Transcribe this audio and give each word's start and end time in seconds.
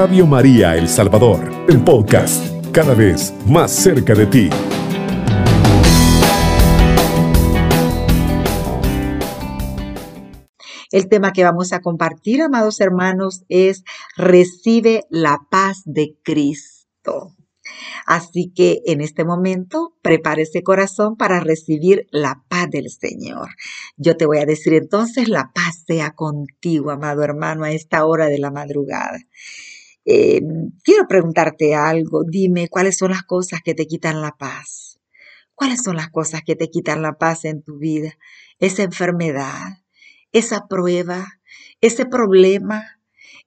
Radio 0.00 0.26
María 0.26 0.78
El 0.78 0.88
Salvador, 0.88 1.66
el 1.68 1.84
podcast, 1.84 2.42
cada 2.72 2.94
vez 2.94 3.34
más 3.46 3.70
cerca 3.70 4.14
de 4.14 4.24
ti. 4.24 4.48
El 10.90 11.06
tema 11.10 11.34
que 11.34 11.44
vamos 11.44 11.74
a 11.74 11.80
compartir, 11.80 12.40
amados 12.40 12.80
hermanos, 12.80 13.44
es 13.50 13.84
recibe 14.16 15.04
la 15.10 15.40
paz 15.50 15.82
de 15.84 16.16
Cristo. 16.24 17.36
Así 18.06 18.54
que 18.56 18.80
en 18.86 19.02
este 19.02 19.26
momento, 19.26 19.98
prepare 20.00 20.44
ese 20.44 20.62
corazón 20.62 21.16
para 21.18 21.40
recibir 21.40 22.06
la 22.10 22.42
paz 22.48 22.70
del 22.70 22.88
Señor. 22.88 23.50
Yo 23.98 24.16
te 24.16 24.24
voy 24.24 24.38
a 24.38 24.46
decir 24.46 24.72
entonces, 24.72 25.28
la 25.28 25.52
paz 25.54 25.84
sea 25.86 26.12
contigo, 26.12 26.90
amado 26.90 27.22
hermano, 27.22 27.64
a 27.64 27.72
esta 27.72 28.06
hora 28.06 28.28
de 28.28 28.38
la 28.38 28.50
madrugada. 28.50 29.18
Eh, 30.04 30.40
quiero 30.82 31.06
preguntarte 31.08 31.74
algo. 31.74 32.24
Dime 32.24 32.68
cuáles 32.68 32.96
son 32.96 33.10
las 33.10 33.22
cosas 33.22 33.60
que 33.62 33.74
te 33.74 33.86
quitan 33.86 34.20
la 34.20 34.32
paz. 34.32 35.00
¿Cuáles 35.54 35.82
son 35.82 35.96
las 35.96 36.08
cosas 36.08 36.42
que 36.42 36.56
te 36.56 36.70
quitan 36.70 37.02
la 37.02 37.18
paz 37.18 37.44
en 37.44 37.62
tu 37.62 37.78
vida? 37.78 38.16
Esa 38.58 38.82
enfermedad, 38.82 39.78
esa 40.32 40.66
prueba, 40.68 41.26
ese 41.80 42.06
problema, 42.06 42.98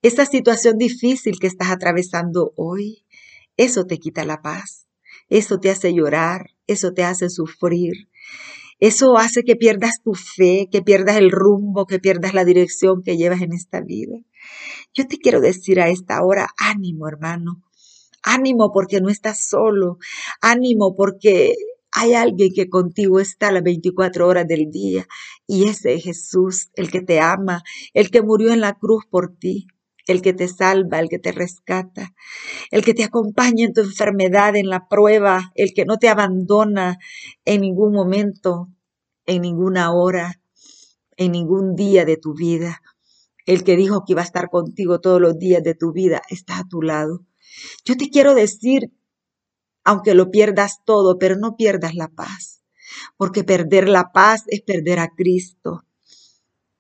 esa 0.03 0.25
situación 0.25 0.77
difícil 0.77 1.39
que 1.39 1.47
estás 1.47 1.71
atravesando 1.71 2.53
hoy. 2.55 3.05
Eso 3.57 3.85
te 3.85 3.97
quita 3.97 4.25
la 4.25 4.41
paz. 4.41 4.87
Eso 5.29 5.59
te 5.59 5.71
hace 5.71 5.93
llorar. 5.93 6.51
Eso 6.67 6.93
te 6.93 7.03
hace 7.03 7.29
sufrir. 7.29 8.09
Eso 8.79 9.17
hace 9.17 9.43
que 9.43 9.55
pierdas 9.55 10.01
tu 10.03 10.13
fe, 10.13 10.67
que 10.71 10.81
pierdas 10.81 11.17
el 11.17 11.31
rumbo, 11.31 11.85
que 11.85 11.99
pierdas 11.99 12.33
la 12.33 12.45
dirección 12.45 13.01
que 13.01 13.17
llevas 13.17 13.41
en 13.41 13.53
esta 13.53 13.81
vida. 13.81 14.17
Yo 14.93 15.07
te 15.07 15.17
quiero 15.17 15.41
decir 15.41 15.79
a 15.79 15.89
esta 15.89 16.23
hora, 16.23 16.47
ánimo 16.57 17.07
hermano, 17.07 17.63
ánimo 18.23 18.71
porque 18.73 19.01
no 19.01 19.09
estás 19.09 19.47
solo, 19.47 19.97
ánimo 20.41 20.95
porque 20.95 21.55
hay 21.91 22.13
alguien 22.13 22.53
que 22.53 22.69
contigo 22.69 23.19
está 23.19 23.51
las 23.51 23.63
24 23.63 24.27
horas 24.27 24.47
del 24.47 24.71
día 24.71 25.07
y 25.47 25.67
ese 25.67 25.95
es 25.95 26.03
Jesús, 26.03 26.69
el 26.75 26.89
que 26.91 27.01
te 27.01 27.19
ama, 27.19 27.63
el 27.93 28.09
que 28.09 28.21
murió 28.21 28.51
en 28.51 28.61
la 28.61 28.73
cruz 28.73 29.05
por 29.09 29.35
ti 29.37 29.67
el 30.07 30.21
que 30.21 30.33
te 30.33 30.47
salva, 30.47 30.99
el 30.99 31.09
que 31.09 31.19
te 31.19 31.31
rescata, 31.31 32.13
el 32.71 32.83
que 32.83 32.93
te 32.93 33.03
acompaña 33.03 33.65
en 33.65 33.73
tu 33.73 33.81
enfermedad, 33.81 34.55
en 34.55 34.67
la 34.67 34.87
prueba, 34.87 35.51
el 35.55 35.73
que 35.73 35.85
no 35.85 35.97
te 35.97 36.09
abandona 36.09 36.97
en 37.45 37.61
ningún 37.61 37.93
momento, 37.93 38.69
en 39.25 39.41
ninguna 39.41 39.93
hora, 39.93 40.41
en 41.15 41.31
ningún 41.31 41.75
día 41.75 42.05
de 42.05 42.17
tu 42.17 42.33
vida. 42.33 42.81
El 43.45 43.63
que 43.63 43.75
dijo 43.75 44.03
que 44.05 44.13
iba 44.13 44.21
a 44.21 44.25
estar 44.25 44.49
contigo 44.49 44.99
todos 45.01 45.19
los 45.19 45.37
días 45.37 45.63
de 45.63 45.75
tu 45.75 45.91
vida 45.91 46.21
está 46.29 46.59
a 46.59 46.67
tu 46.67 46.81
lado. 46.81 47.25
Yo 47.85 47.97
te 47.97 48.09
quiero 48.09 48.33
decir, 48.33 48.91
aunque 49.83 50.13
lo 50.13 50.31
pierdas 50.31 50.79
todo, 50.85 51.19
pero 51.19 51.35
no 51.35 51.55
pierdas 51.55 51.93
la 51.93 52.07
paz, 52.07 52.61
porque 53.17 53.43
perder 53.43 53.89
la 53.89 54.11
paz 54.11 54.43
es 54.47 54.61
perder 54.61 54.99
a 54.99 55.09
Cristo. 55.09 55.83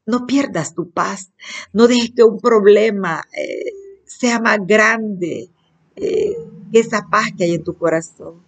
No 0.05 0.25
pierdas 0.25 0.73
tu 0.73 0.91
paz. 0.91 1.31
No 1.71 1.87
dejes 1.87 2.11
que 2.15 2.23
un 2.23 2.39
problema 2.39 3.23
eh, 3.37 3.71
sea 4.05 4.39
más 4.39 4.59
grande 4.65 5.49
eh, 5.95 6.35
que 6.71 6.79
esa 6.79 7.07
paz 7.09 7.27
que 7.37 7.45
hay 7.45 7.53
en 7.55 7.63
tu 7.63 7.77
corazón. 7.77 8.43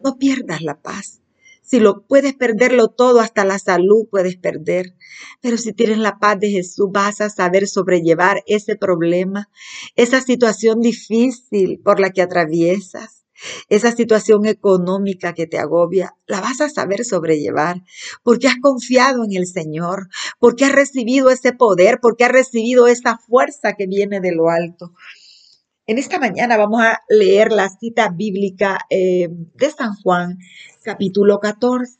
No 0.00 0.16
pierdas 0.16 0.62
la 0.62 0.80
paz. 0.80 1.20
Si 1.66 1.80
lo 1.80 2.06
puedes 2.06 2.34
perderlo 2.34 2.88
todo, 2.88 3.20
hasta 3.20 3.44
la 3.44 3.58
salud 3.58 4.06
puedes 4.10 4.36
perder. 4.36 4.94
Pero 5.40 5.56
si 5.56 5.72
tienes 5.72 5.98
la 5.98 6.18
paz 6.18 6.38
de 6.38 6.50
Jesús, 6.50 6.88
vas 6.92 7.20
a 7.20 7.28
saber 7.28 7.66
sobrellevar 7.66 8.42
ese 8.46 8.76
problema, 8.76 9.50
esa 9.96 10.20
situación 10.20 10.80
difícil 10.80 11.80
por 11.84 11.98
la 11.98 12.10
que 12.10 12.22
atraviesas 12.22 13.26
esa 13.68 13.92
situación 13.92 14.46
económica 14.46 15.34
que 15.34 15.46
te 15.46 15.58
agobia, 15.58 16.14
la 16.26 16.40
vas 16.40 16.60
a 16.60 16.70
saber 16.70 17.04
sobrellevar 17.04 17.82
porque 18.22 18.48
has 18.48 18.56
confiado 18.60 19.24
en 19.24 19.36
el 19.36 19.46
Señor, 19.46 20.08
porque 20.38 20.64
has 20.64 20.72
recibido 20.72 21.30
ese 21.30 21.52
poder, 21.52 21.98
porque 22.00 22.24
has 22.24 22.32
recibido 22.32 22.86
esa 22.86 23.18
fuerza 23.18 23.74
que 23.74 23.86
viene 23.86 24.20
de 24.20 24.32
lo 24.32 24.48
alto. 24.48 24.92
En 25.88 25.98
esta 25.98 26.18
mañana 26.18 26.56
vamos 26.56 26.82
a 26.82 27.00
leer 27.08 27.52
la 27.52 27.68
cita 27.68 28.08
bíblica 28.08 28.80
eh, 28.90 29.28
de 29.30 29.70
San 29.70 29.94
Juan, 30.02 30.38
capítulo 30.86 31.40
14, 31.40 31.98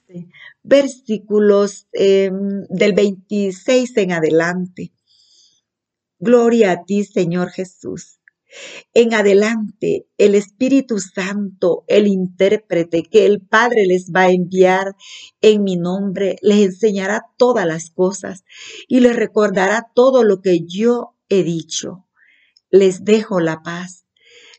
versículos 0.63 1.89
eh, 1.93 2.31
del 2.69 2.93
26 2.93 3.97
en 3.97 4.13
adelante. 4.13 4.93
Gloria 6.21 6.71
a 6.71 6.85
ti, 6.85 7.03
Señor 7.03 7.51
Jesús. 7.51 8.21
En 8.95 9.13
adelante, 9.13 10.07
el 10.19 10.37
Espíritu 10.37 11.01
Santo, 11.01 11.83
el 11.89 12.07
intérprete 12.07 13.03
que 13.03 13.27
el 13.27 13.41
Padre 13.41 13.87
les 13.87 14.13
va 14.13 14.23
a 14.23 14.31
enviar 14.31 14.95
en 15.41 15.65
mi 15.65 15.75
nombre, 15.77 16.37
les 16.41 16.67
enseñará 16.67 17.25
todas 17.37 17.67
las 17.67 17.91
cosas 17.91 18.45
y 18.87 19.01
les 19.01 19.17
recordará 19.17 19.91
todo 19.97 20.23
lo 20.23 20.41
que 20.41 20.61
yo 20.65 21.17
he 21.29 21.43
dicho. 21.43 22.07
Les 22.71 23.05
dejo 23.05 23.41
la 23.41 23.65
paz, 23.65 24.07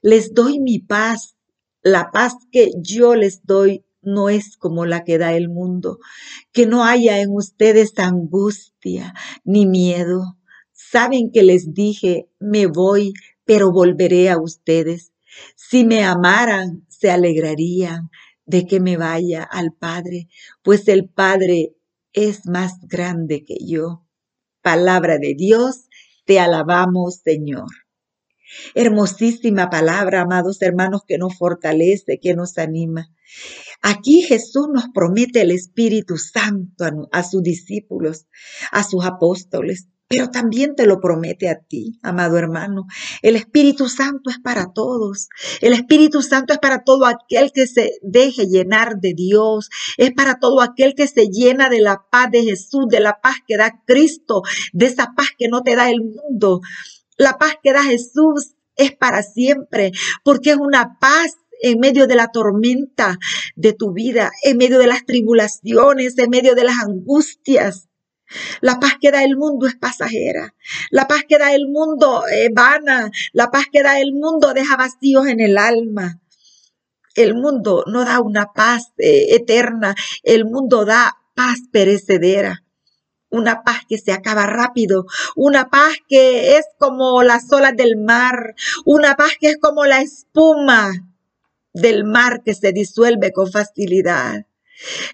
les 0.02 0.34
doy 0.34 0.60
mi 0.60 0.80
paz. 0.80 1.36
La 1.84 2.12
paz 2.12 2.34
que 2.52 2.72
yo 2.82 3.16
les 3.16 3.46
doy 3.46 3.87
no 4.02 4.30
es 4.30 4.58
como 4.58 4.86
la 4.86 5.04
que 5.04 5.18
da 5.18 5.34
el 5.34 5.50
mundo, 5.50 6.00
que 6.52 6.66
no 6.66 6.84
haya 6.84 7.20
en 7.20 7.32
ustedes 7.32 7.98
angustia 7.98 9.14
ni 9.44 9.66
miedo. 9.66 10.38
Saben 10.74 11.32
que 11.32 11.44
les 11.44 11.74
dije, 11.74 12.30
me 12.40 12.68
voy, 12.68 13.14
pero 13.46 13.72
volveré 13.72 14.30
a 14.30 14.40
ustedes. 14.40 15.12
Si 15.56 15.86
me 15.86 16.04
amaran, 16.04 16.86
se 16.88 17.12
alegrarían 17.12 18.10
de 18.46 18.66
que 18.66 18.80
me 18.80 18.98
vaya 18.98 19.44
al 19.44 19.74
Padre, 19.74 20.30
pues 20.64 20.88
el 20.88 21.10
Padre 21.10 21.76
es 22.14 22.48
más 22.48 22.80
grande 22.88 23.44
que 23.44 23.58
yo. 23.66 24.06
Palabra 24.62 25.18
de 25.18 25.36
Dios, 25.36 25.90
te 26.26 26.40
alabamos, 26.40 27.22
Señor. 27.24 27.68
Hermosísima 28.76 29.70
palabra, 29.70 30.22
amados 30.22 30.62
hermanos, 30.62 31.02
que 31.06 31.18
nos 31.18 31.38
fortalece, 31.38 32.20
que 32.20 32.34
nos 32.34 32.58
anima. 32.58 33.10
Aquí 33.82 34.22
Jesús 34.22 34.68
nos 34.74 34.86
promete 34.94 35.42
el 35.42 35.52
Espíritu 35.52 36.18
Santo 36.18 36.86
a, 37.12 37.24
sus 37.24 37.44
discípulos, 37.44 38.28
a 38.72 38.84
sus 38.84 39.06
apóstoles 39.06 39.88
pero 40.10 40.30
también 40.30 40.76
te 40.76 40.86
lo 40.86 41.02
promete 41.02 41.50
a 41.50 41.60
ti, 41.60 42.00
amado 42.02 42.38
hermano. 42.38 42.86
El 43.22 43.36
Espíritu 43.36 43.90
Santo 43.90 44.30
es 44.30 44.40
para 44.40 44.72
todos. 44.74 45.28
El 45.60 45.74
Espíritu 45.74 46.22
Santo 46.22 46.54
es 46.54 46.60
para 46.60 46.84
todo 46.84 47.06
aquel 47.06 47.52
que 47.52 47.68
se 47.68 47.92
deje 48.02 48.48
llenar 48.48 49.00
de 49.02 49.14
Dios. 49.14 49.70
Es 49.98 50.12
para 50.14 50.40
todo 50.40 50.62
aquel 50.62 50.96
que 50.96 51.08
se 51.08 51.28
llena 51.28 51.70
de 51.70 51.82
la 51.82 52.06
paz 52.10 52.32
de 52.32 52.44
Jesús, 52.44 52.86
de 52.90 53.02
la 53.02 53.20
paz 53.22 53.36
que 53.46 53.58
da 53.58 53.84
Cristo, 53.86 54.44
de 54.72 54.86
esa 54.86 55.14
paz 55.16 55.28
que 55.38 55.50
no 55.50 55.62
te 55.62 55.76
da 55.76 55.90
el 55.90 56.00
mundo. 56.02 56.62
La 57.18 57.38
paz 57.38 57.56
que 57.62 57.74
da 57.74 57.84
Jesús 57.84 58.56
es 58.78 58.96
para 58.96 59.24
siempre, 59.24 59.92
porque 60.24 60.52
es 60.52 60.58
una 60.58 60.98
paz 61.02 61.36
en 61.62 61.80
medio 61.80 62.08
de 62.08 62.16
la 62.16 62.28
tormenta 62.28 63.18
de 63.56 63.74
tu 63.74 63.94
vida, 63.94 64.32
en 64.44 64.58
medio 64.58 64.80
de 64.80 64.88
las 64.88 65.06
tribulaciones, 65.06 66.18
en 66.18 66.30
medio 66.30 66.56
de 66.56 66.64
las 66.64 66.80
angustias. 66.80 67.88
La 68.62 68.80
paz 68.80 68.96
que 69.00 69.12
da 69.12 69.24
el 69.24 69.38
mundo 69.38 69.68
es 69.68 69.76
pasajera. 69.76 70.54
La 70.92 71.08
paz 71.08 71.24
que 71.28 71.38
da 71.38 71.54
el 71.54 71.68
mundo 71.68 72.24
es 72.28 72.50
vana. 72.54 73.12
La 73.34 73.52
paz 73.52 73.66
que 73.72 73.84
da 73.84 74.00
el 74.00 74.14
mundo 74.14 74.54
deja 74.54 74.76
vacíos 74.76 75.28
en 75.28 75.40
el 75.40 75.58
alma. 75.58 76.20
El 77.16 77.36
mundo 77.36 77.84
no 77.88 78.06
da 78.06 78.20
una 78.20 78.52
paz 78.54 78.94
eh, 78.98 79.36
eterna. 79.36 79.96
El 80.24 80.46
mundo 80.46 80.86
da 80.86 81.18
paz 81.36 81.60
perecedera. 81.72 82.64
Una 83.30 83.64
paz 83.64 83.82
que 83.88 83.98
se 83.98 84.12
acaba 84.12 84.46
rápido. 84.46 85.06
Una 85.36 85.70
paz 85.70 85.94
que 86.08 86.58
es 86.58 86.66
como 86.78 87.24
las 87.24 87.52
olas 87.52 87.76
del 87.78 87.96
mar. 87.98 88.56
Una 88.86 89.16
paz 89.16 89.32
que 89.40 89.50
es 89.50 89.58
como 89.58 89.86
la 89.86 90.02
espuma 90.02 91.07
del 91.82 92.04
mar 92.04 92.44
que 92.44 92.54
se 92.54 92.72
disuelve 92.72 93.32
con 93.32 93.52
facilidad. 93.52 94.46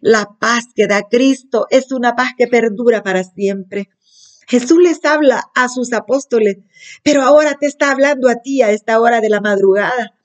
La 0.01 0.29
paz 0.39 0.65
que 0.75 0.87
da 0.87 1.03
Cristo 1.09 1.67
es 1.69 1.91
una 1.91 2.15
paz 2.15 2.31
que 2.37 2.47
perdura 2.47 3.03
para 3.03 3.23
siempre. 3.23 3.89
Jesús 4.47 4.81
les 4.81 5.03
habla 5.05 5.43
a 5.55 5.69
sus 5.69 5.93
apóstoles, 5.93 6.57
pero 7.01 7.21
ahora 7.21 7.55
te 7.59 7.65
está 7.67 7.91
hablando 7.91 8.29
a 8.29 8.35
ti 8.35 8.61
a 8.61 8.71
esta 8.71 8.99
hora 8.99 9.21
de 9.21 9.29
la 9.29 9.39
madrugada. 9.39 10.15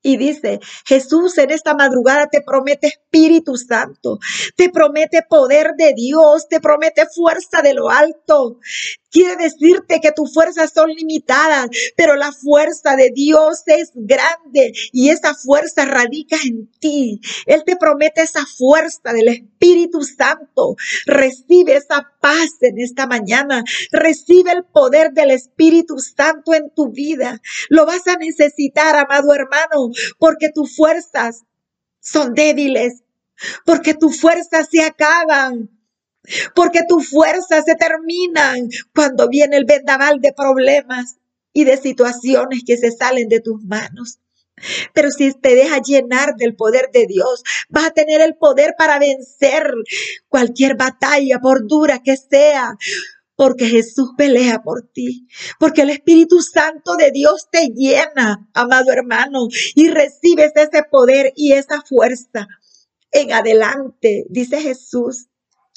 Y 0.00 0.16
dice, 0.16 0.60
Jesús 0.86 1.36
en 1.38 1.50
esta 1.50 1.74
madrugada 1.74 2.28
te 2.28 2.40
promete 2.40 2.86
Espíritu 2.86 3.56
Santo, 3.56 4.20
te 4.56 4.70
promete 4.70 5.22
poder 5.28 5.72
de 5.76 5.92
Dios, 5.92 6.46
te 6.48 6.60
promete 6.60 7.04
fuerza 7.12 7.62
de 7.62 7.74
lo 7.74 7.90
alto, 7.90 8.60
Quiere 9.10 9.36
decirte 9.36 10.00
que 10.00 10.12
tus 10.12 10.34
fuerzas 10.34 10.72
son 10.74 10.90
limitadas, 10.90 11.68
pero 11.96 12.14
la 12.16 12.32
fuerza 12.32 12.94
de 12.94 13.10
Dios 13.10 13.62
es 13.66 13.90
grande 13.94 14.72
y 14.92 15.08
esa 15.08 15.34
fuerza 15.34 15.86
radica 15.86 16.36
en 16.44 16.70
ti. 16.78 17.20
Él 17.46 17.62
te 17.64 17.76
promete 17.76 18.22
esa 18.22 18.44
fuerza 18.44 19.12
del 19.12 19.28
Espíritu 19.28 20.02
Santo. 20.02 20.76
Recibe 21.06 21.76
esa 21.76 22.12
paz 22.20 22.50
en 22.60 22.78
esta 22.78 23.06
mañana. 23.06 23.64
Recibe 23.92 24.52
el 24.52 24.64
poder 24.64 25.12
del 25.12 25.30
Espíritu 25.30 25.98
Santo 25.98 26.52
en 26.52 26.70
tu 26.74 26.90
vida. 26.90 27.40
Lo 27.70 27.86
vas 27.86 28.06
a 28.06 28.16
necesitar, 28.16 28.94
amado 28.96 29.32
hermano, 29.34 29.90
porque 30.18 30.50
tus 30.50 30.76
fuerzas 30.76 31.44
son 32.00 32.34
débiles, 32.34 33.02
porque 33.64 33.94
tus 33.94 34.20
fuerzas 34.20 34.68
se 34.70 34.82
acaban 34.82 35.77
porque 36.54 36.80
tus 36.88 37.08
fuerzas 37.10 37.64
se 37.64 37.74
terminan 37.74 38.68
cuando 38.94 39.28
viene 39.28 39.56
el 39.56 39.64
vendaval 39.64 40.20
de 40.20 40.32
problemas 40.32 41.16
y 41.52 41.64
de 41.64 41.76
situaciones 41.76 42.62
que 42.66 42.76
se 42.76 42.92
salen 42.92 43.28
de 43.28 43.40
tus 43.40 43.62
manos. 43.64 44.20
Pero 44.92 45.10
si 45.10 45.32
te 45.32 45.54
dejas 45.54 45.82
llenar 45.86 46.34
del 46.36 46.56
poder 46.56 46.90
de 46.92 47.06
Dios, 47.06 47.42
vas 47.68 47.86
a 47.86 47.90
tener 47.90 48.20
el 48.20 48.36
poder 48.36 48.74
para 48.76 48.98
vencer 48.98 49.72
cualquier 50.28 50.76
batalla, 50.76 51.38
por 51.40 51.66
dura 51.66 52.02
que 52.02 52.16
sea, 52.16 52.76
porque 53.36 53.66
Jesús 53.66 54.10
pelea 54.16 54.62
por 54.62 54.82
ti, 54.92 55.28
porque 55.60 55.82
el 55.82 55.90
Espíritu 55.90 56.42
Santo 56.42 56.96
de 56.96 57.12
Dios 57.12 57.48
te 57.52 57.68
llena, 57.68 58.48
amado 58.52 58.90
hermano, 58.90 59.46
y 59.76 59.90
recibes 59.90 60.52
ese 60.56 60.82
poder 60.90 61.32
y 61.36 61.52
esa 61.52 61.80
fuerza. 61.82 62.48
En 63.12 63.32
adelante, 63.32 64.26
dice 64.28 64.60
Jesús, 64.60 65.28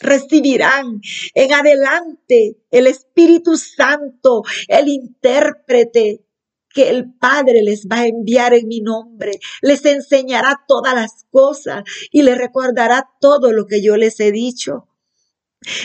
recibirán 0.02 1.02
en 1.34 1.54
adelante 1.54 2.58
el 2.70 2.88
Espíritu 2.88 3.58
Santo, 3.58 4.44
el 4.68 4.90
intérprete 4.90 6.26
que 6.74 6.90
el 6.90 7.14
Padre 7.14 7.62
les 7.64 7.88
va 7.88 8.00
a 8.00 8.08
enviar 8.08 8.54
en 8.54 8.68
mi 8.68 8.82
nombre. 8.82 9.40
Les 9.62 9.84
enseñará 9.86 10.62
todas 10.68 10.94
las 10.94 11.26
cosas 11.30 11.84
y 12.12 12.24
les 12.24 12.38
recordará 12.38 13.10
todo 13.20 13.52
lo 13.52 13.68
que 13.68 13.84
yo 13.84 13.98
les 13.98 14.20
he 14.20 14.32
dicho. 14.32 14.88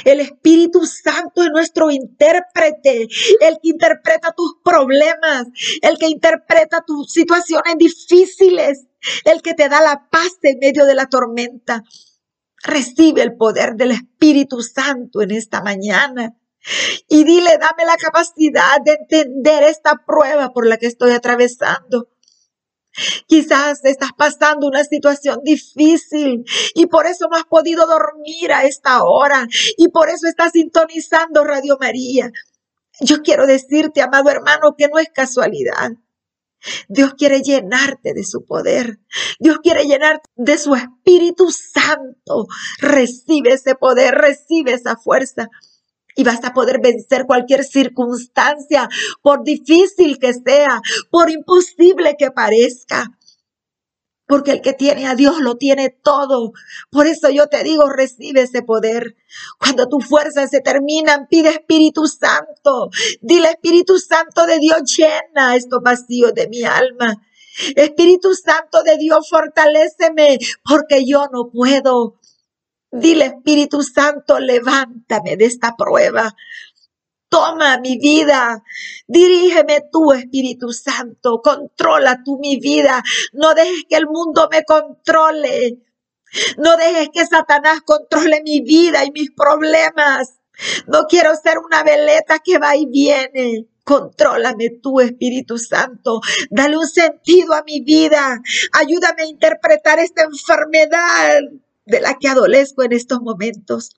El 0.04 0.20
Espíritu 0.20 0.86
Santo 0.86 1.42
es 1.42 1.50
nuestro 1.50 1.90
intérprete, 1.90 3.08
el 3.40 3.58
que 3.62 3.68
interpreta 3.68 4.32
tus 4.34 4.56
problemas, 4.64 5.48
el 5.82 5.98
que 5.98 6.08
interpreta 6.08 6.82
tus 6.86 7.12
situaciones 7.12 7.76
difíciles, 7.76 8.86
el 9.24 9.42
que 9.42 9.52
te 9.52 9.68
da 9.68 9.82
la 9.82 10.08
paz 10.10 10.38
en 10.42 10.58
medio 10.60 10.86
de 10.86 10.94
la 10.94 11.06
tormenta. 11.06 11.82
Recibe 12.66 13.22
el 13.22 13.36
poder 13.36 13.76
del 13.76 13.92
Espíritu 13.92 14.60
Santo 14.60 15.22
en 15.22 15.30
esta 15.30 15.62
mañana. 15.62 16.36
Y 17.08 17.22
dile, 17.24 17.58
dame 17.58 17.84
la 17.84 17.96
capacidad 17.96 18.80
de 18.84 18.92
entender 18.92 19.62
esta 19.62 20.04
prueba 20.04 20.52
por 20.52 20.66
la 20.66 20.76
que 20.76 20.86
estoy 20.86 21.12
atravesando. 21.12 22.08
Quizás 23.26 23.84
estás 23.84 24.10
pasando 24.16 24.66
una 24.66 24.82
situación 24.82 25.40
difícil 25.44 26.44
y 26.74 26.86
por 26.86 27.06
eso 27.06 27.28
no 27.30 27.36
has 27.36 27.44
podido 27.44 27.86
dormir 27.86 28.52
a 28.52 28.64
esta 28.64 29.04
hora 29.04 29.46
y 29.76 29.88
por 29.88 30.08
eso 30.08 30.26
estás 30.26 30.52
sintonizando 30.52 31.44
Radio 31.44 31.76
María. 31.78 32.32
Yo 33.00 33.22
quiero 33.22 33.46
decirte, 33.46 34.00
amado 34.00 34.30
hermano, 34.30 34.74
que 34.76 34.88
no 34.88 34.98
es 34.98 35.10
casualidad. 35.10 35.92
Dios 36.88 37.14
quiere 37.14 37.40
llenarte 37.42 38.14
de 38.14 38.24
su 38.24 38.44
poder. 38.44 38.98
Dios 39.38 39.58
quiere 39.62 39.84
llenarte 39.84 40.28
de 40.36 40.58
su 40.58 40.74
Espíritu 40.74 41.50
Santo. 41.50 42.46
Recibe 42.78 43.52
ese 43.52 43.74
poder, 43.74 44.14
recibe 44.14 44.72
esa 44.72 44.96
fuerza. 44.96 45.48
Y 46.14 46.24
vas 46.24 46.42
a 46.44 46.54
poder 46.54 46.80
vencer 46.82 47.26
cualquier 47.26 47.62
circunstancia, 47.62 48.88
por 49.22 49.44
difícil 49.44 50.18
que 50.18 50.32
sea, 50.32 50.80
por 51.10 51.30
imposible 51.30 52.16
que 52.18 52.30
parezca 52.30 53.10
porque 54.26 54.52
el 54.52 54.60
que 54.60 54.72
tiene 54.72 55.06
a 55.06 55.14
Dios 55.14 55.40
lo 55.40 55.56
tiene 55.56 55.90
todo. 55.90 56.52
Por 56.90 57.06
eso 57.06 57.30
yo 57.30 57.46
te 57.46 57.62
digo, 57.62 57.88
recibe 57.88 58.42
ese 58.42 58.62
poder. 58.62 59.16
Cuando 59.58 59.88
tus 59.88 60.04
fuerzas 60.06 60.50
se 60.50 60.60
terminan, 60.60 61.28
pide 61.28 61.50
Espíritu 61.50 62.06
Santo. 62.06 62.90
Dile 63.20 63.50
Espíritu 63.50 63.98
Santo 63.98 64.46
de 64.46 64.58
Dios, 64.58 64.82
llena 64.96 65.56
estos 65.56 65.80
vacíos 65.82 66.34
de 66.34 66.48
mi 66.48 66.64
alma. 66.64 67.22
Espíritu 67.74 68.34
Santo 68.34 68.82
de 68.82 68.98
Dios, 68.98 69.28
fortaléceme, 69.30 70.38
porque 70.64 71.06
yo 71.06 71.26
no 71.32 71.50
puedo. 71.50 72.18
Dile 72.90 73.26
Espíritu 73.26 73.82
Santo, 73.82 74.38
levántame 74.40 75.36
de 75.36 75.44
esta 75.46 75.74
prueba. 75.76 76.34
Toma 77.28 77.78
mi 77.78 77.98
vida. 77.98 78.62
Dirígeme 79.06 79.82
tú, 79.90 80.12
Espíritu 80.12 80.72
Santo. 80.72 81.40
Controla 81.42 82.22
tú 82.24 82.38
mi 82.38 82.58
vida. 82.58 83.02
No 83.32 83.54
dejes 83.54 83.84
que 83.88 83.96
el 83.96 84.06
mundo 84.06 84.48
me 84.50 84.64
controle. 84.64 85.78
No 86.58 86.76
dejes 86.76 87.08
que 87.12 87.26
Satanás 87.26 87.80
controle 87.84 88.42
mi 88.42 88.60
vida 88.60 89.04
y 89.04 89.10
mis 89.10 89.30
problemas. 89.32 90.38
No 90.86 91.06
quiero 91.08 91.34
ser 91.36 91.58
una 91.58 91.82
veleta 91.82 92.38
que 92.38 92.58
va 92.58 92.76
y 92.76 92.86
viene. 92.86 93.66
Contrólame 93.84 94.70
tú, 94.82 95.00
Espíritu 95.00 95.58
Santo. 95.58 96.20
Dale 96.50 96.76
un 96.76 96.88
sentido 96.88 97.54
a 97.54 97.62
mi 97.62 97.80
vida. 97.80 98.40
Ayúdame 98.72 99.22
a 99.22 99.26
interpretar 99.26 99.98
esta 100.00 100.24
enfermedad 100.24 101.40
de 101.84 102.00
la 102.00 102.18
que 102.18 102.28
adolezco 102.28 102.82
en 102.82 102.92
estos 102.92 103.20
momentos. 103.20 103.90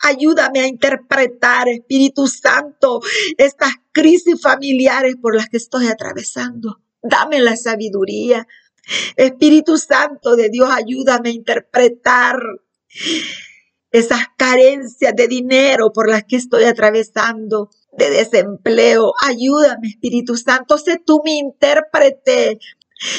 Ayúdame 0.00 0.60
a 0.60 0.66
interpretar, 0.66 1.68
Espíritu 1.68 2.26
Santo, 2.26 3.00
estas 3.38 3.72
crisis 3.92 4.40
familiares 4.40 5.16
por 5.20 5.36
las 5.36 5.48
que 5.48 5.56
estoy 5.56 5.86
atravesando. 5.86 6.80
Dame 7.02 7.40
la 7.40 7.56
sabiduría. 7.56 8.46
Espíritu 9.16 9.78
Santo 9.78 10.36
de 10.36 10.50
Dios, 10.50 10.68
ayúdame 10.70 11.30
a 11.30 11.32
interpretar 11.32 12.36
esas 13.90 14.22
carencias 14.36 15.14
de 15.14 15.28
dinero 15.28 15.92
por 15.92 16.10
las 16.10 16.24
que 16.24 16.36
estoy 16.36 16.64
atravesando, 16.64 17.70
de 17.92 18.10
desempleo. 18.10 19.12
Ayúdame, 19.22 19.88
Espíritu 19.88 20.36
Santo, 20.36 20.78
sé 20.78 21.00
tú 21.04 21.22
mi 21.24 21.38
intérprete. 21.38 22.58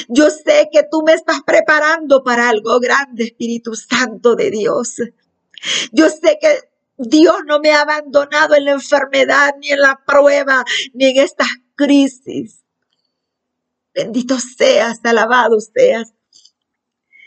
Yo 0.08 0.30
sé 0.30 0.68
que 0.70 0.82
tú 0.90 1.02
me 1.04 1.14
estás 1.14 1.40
preparando 1.46 2.22
para 2.22 2.48
algo 2.48 2.78
grande, 2.78 3.24
Espíritu 3.24 3.74
Santo 3.74 4.34
de 4.34 4.50
Dios. 4.50 4.96
Yo 5.92 6.08
sé 6.08 6.38
que 6.40 6.60
Dios 6.98 7.36
no 7.46 7.60
me 7.60 7.72
ha 7.72 7.82
abandonado 7.82 8.54
en 8.54 8.64
la 8.64 8.72
enfermedad, 8.72 9.54
ni 9.60 9.70
en 9.70 9.80
la 9.80 10.00
prueba, 10.06 10.64
ni 10.94 11.06
en 11.06 11.18
estas 11.18 11.48
crisis. 11.74 12.62
Bendito 13.94 14.38
seas, 14.38 15.00
alabado 15.04 15.58
seas. 15.60 16.14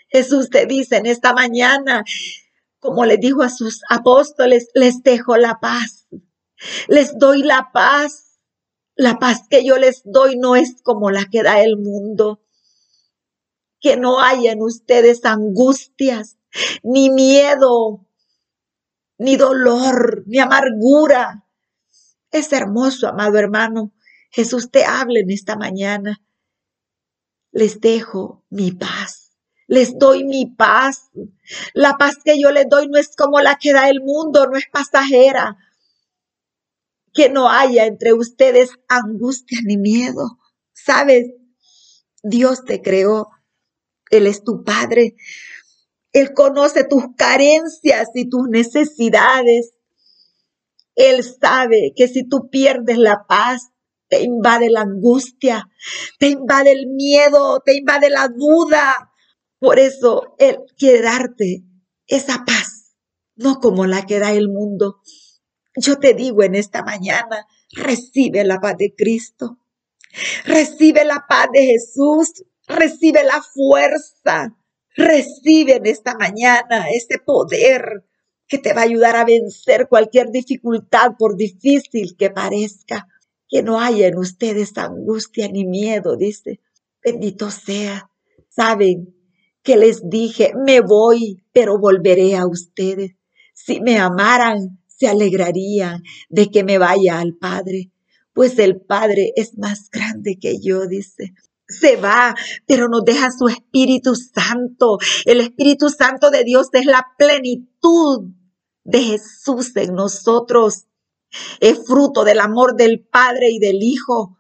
Jesús 0.10 0.50
te 0.50 0.66
dice 0.66 0.98
en 0.98 1.06
esta 1.06 1.34
mañana, 1.34 2.04
como 2.80 3.06
le 3.06 3.18
dijo 3.18 3.44
a 3.44 3.50
sus 3.50 3.82
apóstoles, 3.90 4.70
les 4.74 5.04
dejo 5.04 5.38
la 5.38 5.60
paz. 5.60 6.08
Les 6.88 7.18
doy 7.18 7.44
la 7.44 7.70
paz. 7.72 8.40
La 8.96 9.18
paz 9.18 9.44
que 9.50 9.64
yo 9.64 9.78
les 9.78 10.02
doy 10.04 10.38
no 10.38 10.56
es 10.56 10.82
como 10.82 11.10
la 11.10 11.26
que 11.26 11.44
da 11.44 11.62
el 11.62 11.78
mundo. 11.78 12.42
Que 13.80 13.98
no 13.98 14.22
haya 14.22 14.52
en 14.52 14.62
ustedes 14.62 15.24
angustias, 15.24 16.38
ni 16.84 17.10
miedo, 17.10 18.06
ni 19.20 19.36
dolor, 19.36 20.24
ni 20.26 20.40
amargura. 20.40 21.46
Es 22.32 22.52
hermoso, 22.54 23.08
amado 23.08 23.38
hermano. 23.38 23.94
Jesús 24.32 24.72
te 24.72 24.86
habla 24.86 25.20
en 25.20 25.30
esta 25.30 25.56
mañana. 25.56 26.22
Les 27.52 27.80
dejo 27.80 28.44
mi 28.50 28.72
paz. 28.72 29.38
Les 29.68 29.98
doy 29.98 30.24
mi 30.24 30.48
paz. 30.48 31.12
La 31.74 31.98
paz 31.98 32.18
que 32.24 32.40
yo 32.40 32.52
les 32.52 32.68
doy 32.70 32.88
no 32.88 32.98
es 32.98 33.16
como 33.16 33.40
la 33.42 33.58
que 33.58 33.74
da 33.74 33.90
el 33.90 34.02
mundo, 34.02 34.48
no 34.48 34.58
es 34.58 34.66
pasajera. 34.72 35.58
Que 37.14 37.30
no 37.30 37.50
haya 37.50 37.86
entre 37.86 38.14
ustedes 38.14 38.72
angustia 38.88 39.60
ni 39.66 39.78
miedo. 39.78 40.40
¿Sabes? 40.74 41.28
Dios 42.24 42.64
te 42.64 42.82
creó. 42.82 43.30
Él 44.12 44.28
es 44.28 44.44
tu 44.44 44.64
Padre. 44.64 45.16
Él 46.12 46.34
conoce 46.34 46.84
tus 46.84 47.04
carencias 47.16 48.10
y 48.14 48.30
tus 48.30 48.48
necesidades. 48.50 49.74
Él 50.96 51.24
sabe 51.24 51.94
que 51.96 52.08
si 52.08 52.28
tú 52.28 52.50
pierdes 52.50 52.98
la 52.98 53.26
paz, 53.28 53.70
te 54.10 54.24
invade 54.24 54.70
la 54.70 54.82
angustia, 54.82 55.70
te 56.18 56.28
invade 56.28 56.72
el 56.72 56.88
miedo, 56.88 57.62
te 57.64 57.76
invade 57.76 58.10
la 58.10 58.28
duda. 58.28 59.12
Por 59.60 59.78
eso 59.80 60.36
Él 60.40 60.60
quiere 60.78 61.04
darte 61.04 61.64
esa 62.08 62.44
paz, 62.46 62.96
no 63.36 63.60
como 63.60 63.86
la 63.86 64.06
que 64.06 64.20
da 64.20 64.32
el 64.32 64.50
mundo. 64.50 65.00
Yo 65.76 65.98
te 65.98 66.14
digo 66.14 66.44
en 66.44 66.56
esta 66.56 66.84
mañana, 66.84 67.46
recibe 67.72 68.44
la 68.44 68.60
paz 68.60 68.76
de 68.78 68.96
Cristo, 68.96 69.60
recibe 70.44 71.06
la 71.06 71.26
paz 71.30 71.48
de 71.54 71.66
Jesús, 71.66 72.44
recibe 72.68 73.24
la 73.24 73.42
fuerza, 73.42 74.58
Recibe 75.00 75.78
en 75.78 75.86
esta 75.86 76.14
mañana 76.16 76.90
ese 76.94 77.20
poder 77.20 78.04
que 78.50 78.58
te 78.58 78.74
va 78.74 78.82
a 78.82 78.84
ayudar 78.84 79.16
a 79.16 79.24
vencer 79.24 79.88
cualquier 79.88 80.30
dificultad, 80.30 81.14
por 81.18 81.38
difícil 81.38 82.18
que 82.18 82.30
parezca. 82.30 83.08
Que 83.48 83.64
no 83.64 83.80
haya 83.80 84.08
en 84.08 84.18
ustedes 84.18 84.78
angustia 84.78 85.48
ni 85.48 85.66
miedo, 85.66 86.18
dice. 86.18 86.60
Bendito 87.02 87.50
sea. 87.50 88.12
Saben 88.50 89.16
que 89.64 89.78
les 89.78 90.10
dije, 90.10 90.52
me 90.54 90.82
voy, 90.82 91.46
pero 91.54 91.80
volveré 91.80 92.36
a 92.36 92.46
ustedes. 92.46 93.16
Si 93.54 93.80
me 93.80 93.98
amaran, 94.00 94.82
se 94.88 95.08
alegrarían 95.08 96.04
de 96.28 96.52
que 96.52 96.66
me 96.66 96.78
vaya 96.78 97.20
al 97.20 97.36
Padre, 97.36 97.90
pues 98.34 98.60
el 98.60 98.82
Padre 98.82 99.32
es 99.38 99.58
más 99.58 99.90
grande 99.90 100.38
que 100.38 100.60
yo, 100.60 100.88
dice 100.88 101.34
se 101.70 101.96
va, 101.96 102.36
pero 102.66 102.88
nos 102.90 103.06
deja 103.06 103.30
su 103.32 103.48
Espíritu 103.48 104.16
Santo. 104.16 104.98
El 105.26 105.40
Espíritu 105.40 105.90
Santo 105.90 106.32
de 106.32 106.44
Dios 106.44 106.68
es 106.74 106.86
la 106.86 107.06
plenitud 107.18 108.32
de 108.84 109.00
Jesús 109.02 109.76
en 109.76 109.94
nosotros. 109.94 110.86
Es 111.60 111.86
fruto 111.86 112.24
del 112.24 112.40
amor 112.40 112.76
del 112.76 113.00
Padre 113.00 113.50
y 113.52 113.60
del 113.60 113.84
Hijo. 113.84 114.40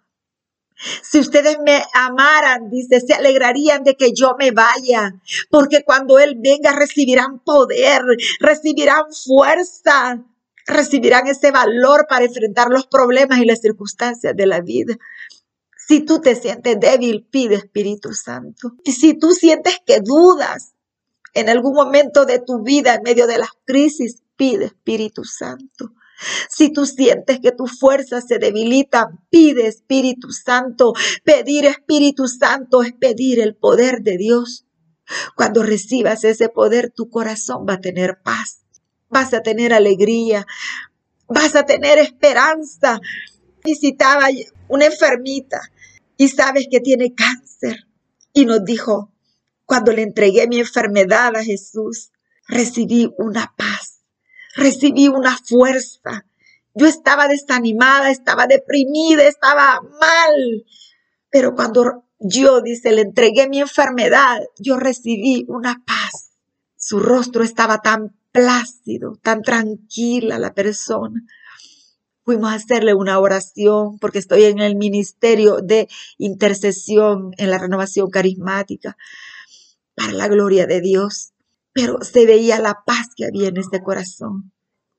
Si 1.04 1.20
ustedes 1.20 1.58
me 1.64 1.84
amaran, 1.94 2.70
dice, 2.70 3.02
se 3.02 3.14
alegrarían 3.14 3.84
de 3.84 3.96
que 3.96 4.14
yo 4.14 4.36
me 4.40 4.52
vaya, 4.52 5.14
porque 5.50 5.84
cuando 5.84 6.20
Él 6.20 6.38
venga 6.42 6.72
recibirán 6.72 7.40
poder, 7.40 8.02
recibirán 8.40 9.04
fuerza, 9.12 10.24
recibirán 10.66 11.28
ese 11.28 11.52
valor 11.52 12.06
para 12.08 12.26
enfrentar 12.26 12.70
los 12.70 12.88
problemas 12.88 13.40
y 13.40 13.46
las 13.46 13.60
circunstancias 13.60 14.34
de 14.36 14.46
la 14.46 14.62
vida. 14.62 14.96
Si 15.90 16.02
tú 16.02 16.22
te 16.22 16.36
sientes 16.36 16.80
débil, 16.80 17.26
pide 17.32 17.56
Espíritu 17.56 18.14
Santo. 18.14 18.74
Si 18.86 19.16
tú 19.16 19.32
sientes 19.32 19.78
que 19.88 20.02
dudas 20.02 20.76
en 21.34 21.50
algún 21.50 21.74
momento 21.74 22.26
de 22.26 22.38
tu 22.38 22.62
vida 22.62 22.94
en 22.94 23.02
medio 23.02 23.26
de 23.26 23.40
las 23.40 23.50
crisis, 23.66 24.22
pide 24.36 24.66
Espíritu 24.66 25.24
Santo. 25.24 25.94
Si 26.48 26.72
tú 26.72 26.86
sientes 26.86 27.40
que 27.40 27.52
tus 27.52 27.80
fuerzas 27.80 28.28
se 28.28 28.38
debilitan, 28.38 29.26
pide 29.32 29.66
Espíritu 29.66 30.30
Santo. 30.32 30.94
Pedir 31.24 31.66
Espíritu 31.66 32.28
Santo 32.28 32.84
es 32.84 32.94
pedir 32.94 33.40
el 33.40 33.56
poder 33.56 34.04
de 34.04 34.18
Dios. 34.18 34.68
Cuando 35.36 35.64
recibas 35.64 36.24
ese 36.24 36.50
poder, 36.50 36.92
tu 36.92 37.10
corazón 37.10 37.66
va 37.68 37.74
a 37.74 37.82
tener 37.82 38.20
paz, 38.22 38.60
vas 39.10 39.34
a 39.34 39.42
tener 39.42 39.74
alegría, 39.74 40.46
vas 41.28 41.56
a 41.56 41.64
tener 41.64 41.98
esperanza. 41.98 43.00
Visitaba 43.64 44.28
una 44.68 44.86
enfermita 44.86 45.62
y 46.20 46.28
sabes 46.28 46.68
que 46.70 46.82
tiene 46.82 47.16
cáncer. 47.16 47.88
Y 48.34 48.46
nos 48.46 48.66
dijo, 48.66 49.14
cuando 49.66 49.94
le 49.94 50.02
entregué 50.02 50.48
mi 50.50 50.60
enfermedad 50.60 51.34
a 51.38 51.44
Jesús, 51.44 52.12
recibí 52.46 53.10
una 53.18 53.54
paz, 53.56 54.02
recibí 54.54 55.08
una 55.08 55.38
fuerza. 55.38 56.26
Yo 56.76 56.88
estaba 56.88 57.30
desanimada, 57.30 58.12
estaba 58.12 58.48
deprimida, 58.48 59.24
estaba 59.24 59.80
mal. 59.82 60.66
Pero 61.30 61.56
cuando 61.56 62.04
yo, 62.20 62.62
dice, 62.62 62.92
le 62.92 63.02
entregué 63.02 63.48
mi 63.48 63.62
enfermedad, 63.62 64.42
yo 64.58 64.78
recibí 64.78 65.46
una 65.48 65.82
paz. 65.88 66.32
Su 66.76 67.00
rostro 67.00 67.46
estaba 67.46 67.82
tan 67.82 68.14
plácido, 68.34 69.18
tan 69.24 69.42
tranquila 69.42 70.38
la 70.38 70.54
persona 70.54 71.22
fuimos 72.30 72.52
a 72.52 72.58
hacerle 72.58 72.94
una 72.94 73.18
oración 73.18 73.98
porque 73.98 74.20
estoy 74.20 74.44
en 74.44 74.60
el 74.60 74.76
ministerio 74.76 75.62
de 75.64 75.88
intercesión 76.20 77.32
en 77.40 77.50
la 77.50 77.58
renovación 77.58 78.12
carismática 78.12 78.96
para 79.96 80.12
la 80.12 80.28
gloria 80.28 80.68
de 80.68 80.80
Dios. 80.80 81.34
Pero 81.74 82.04
se 82.04 82.28
veía 82.28 82.60
la 82.60 82.84
paz 82.86 83.08
que 83.18 83.26
había 83.26 83.48
en 83.48 83.58
este 83.58 83.82
corazón. 83.82 84.52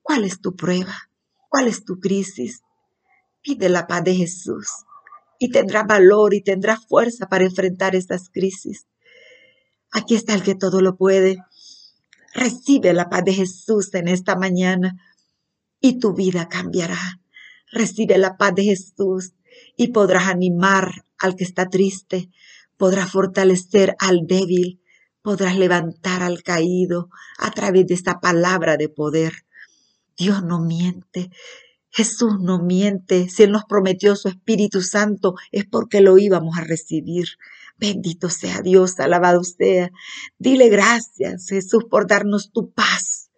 ¿Cuál 0.03 0.25
es 0.25 0.41
tu 0.41 0.57
prueba? 0.57 1.09
¿Cuál 1.49 1.69
es 1.69 1.85
tu 1.85 2.01
crisis? 2.01 2.63
Pide 3.43 3.69
la 3.69 3.87
paz 3.87 4.03
de 4.03 4.17
Jesús 4.17 4.67
y 5.39 5.53
tendrá 5.53 5.85
valor 5.85 6.35
y 6.35 6.43
tendrá 6.43 6.81
fuerza 6.81 7.29
para 7.29 7.45
enfrentar 7.45 7.95
estas 7.95 8.29
crisis. 8.29 8.89
Aquí 9.93 10.17
está 10.17 10.35
el 10.35 10.43
que 10.43 10.57
todo 10.57 10.81
lo 10.81 10.97
puede. 10.97 11.37
Recibe 12.35 12.93
la 12.93 13.09
paz 13.09 13.25
de 13.25 13.35
Jesús 13.35 13.95
en 13.95 14.09
esta 14.09 14.35
mañana 14.35 14.97
y 15.81 16.01
tu 16.01 16.13
vida 16.13 16.49
cambiará. 16.49 17.20
Recibe 17.73 18.19
la 18.19 18.37
paz 18.37 18.55
de 18.55 18.65
Jesús 18.65 19.33
y 19.77 19.89
podrás 19.89 20.29
animar 20.29 21.05
al 21.19 21.37
que 21.37 21.45
está 21.45 21.69
triste, 21.69 22.31
podrás 22.77 23.11
fortalecer 23.11 23.95
al 23.99 24.27
débil, 24.27 24.81
podrás 25.23 25.57
levantar 25.57 26.23
al 26.23 26.43
caído 26.43 27.11
a 27.39 27.51
través 27.51 27.87
de 27.87 27.95
esta 27.95 28.21
palabra 28.21 28.77
de 28.77 28.89
poder. 28.89 29.45
Dios 30.17 30.43
no 30.43 30.61
miente. 30.61 31.31
Jesús 31.91 32.41
no 32.41 32.63
miente. 32.63 33.29
Si 33.29 33.43
Él 33.43 33.53
nos 33.53 33.65
prometió 33.65 34.17
su 34.17 34.29
Espíritu 34.29 34.81
Santo 34.83 35.35
es 35.51 35.67
porque 35.67 36.01
lo 36.01 36.19
íbamos 36.19 36.57
a 36.59 36.65
recibir. 36.65 37.27
Bendito 37.77 38.29
sea 38.31 38.63
Dios, 38.63 39.01
alabado 39.01 39.43
sea. 39.45 39.91
Dile 40.39 40.69
gracias, 40.69 41.49
Jesús, 41.49 41.85
por 41.91 42.07
darnos 42.07 42.53
tu 42.53 42.71
paz 42.73 43.30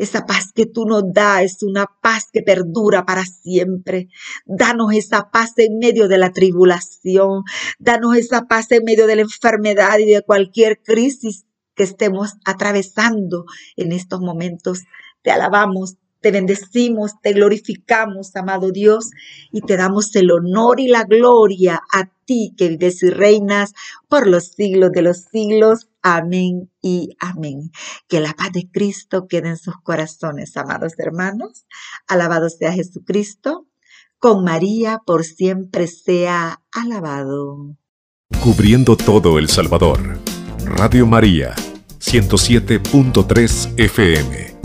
esa 0.00 0.24
paz 0.24 0.52
que 0.54 0.64
tú 0.64 0.86
nos 0.86 1.02
das 1.12 1.42
es 1.42 1.62
una 1.62 1.84
paz 2.00 2.28
que 2.32 2.40
perdura 2.40 3.04
para 3.04 3.22
siempre. 3.26 4.08
Danos 4.46 4.94
esa 4.94 5.30
paz 5.30 5.52
en 5.58 5.78
medio 5.78 6.08
de 6.08 6.16
la 6.16 6.32
tribulación. 6.32 7.42
Danos 7.78 8.16
esa 8.16 8.46
paz 8.46 8.72
en 8.72 8.84
medio 8.84 9.06
de 9.06 9.16
la 9.16 9.22
enfermedad 9.22 9.98
y 9.98 10.06
de 10.06 10.22
cualquier 10.22 10.80
crisis 10.82 11.44
que 11.74 11.82
estemos 11.82 12.32
atravesando 12.46 13.44
en 13.76 13.92
estos 13.92 14.20
momentos. 14.20 14.84
Te 15.20 15.32
alabamos, 15.32 15.98
te 16.22 16.30
bendecimos, 16.30 17.20
te 17.20 17.34
glorificamos, 17.34 18.34
amado 18.36 18.70
Dios, 18.70 19.10
y 19.52 19.60
te 19.60 19.76
damos 19.76 20.16
el 20.16 20.30
honor 20.30 20.80
y 20.80 20.88
la 20.88 21.04
gloria 21.04 21.78
a 21.92 22.10
ti 22.24 22.54
que 22.56 22.68
vives 22.68 23.02
y 23.02 23.10
reinas 23.10 23.74
por 24.08 24.26
los 24.26 24.46
siglos 24.46 24.92
de 24.92 25.02
los 25.02 25.24
siglos. 25.30 25.89
Amén 26.02 26.70
y 26.80 27.16
amén. 27.20 27.70
Que 28.08 28.20
la 28.20 28.32
paz 28.32 28.52
de 28.52 28.70
Cristo 28.70 29.26
quede 29.28 29.50
en 29.50 29.56
sus 29.56 29.74
corazones, 29.82 30.56
amados 30.56 30.94
hermanos. 30.98 31.66
Alabado 32.06 32.48
sea 32.48 32.72
Jesucristo. 32.72 33.66
Con 34.18 34.44
María 34.44 35.00
por 35.04 35.24
siempre 35.24 35.86
sea 35.86 36.62
alabado. 36.72 37.76
Cubriendo 38.42 38.96
todo 38.96 39.38
El 39.38 39.48
Salvador. 39.48 40.18
Radio 40.64 41.06
María, 41.06 41.54
107.3 41.98 43.74
FM. 43.78 44.60